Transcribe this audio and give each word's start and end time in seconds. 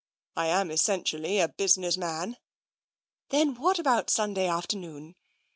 "I 0.35 0.47
am 0.47 0.71
essentially 0.71 1.37
a 1.39 1.47
business 1.47 1.95
man." 1.95 2.37
"Then 3.29 3.53
what 3.53 3.77
about 3.77 4.09
Sunday 4.09 4.47
afternoon? 4.47 5.15